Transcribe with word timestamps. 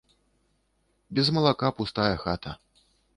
Без 1.15 1.29
малака 1.35 1.69
пустая 1.83 2.17
хата. 2.25 2.53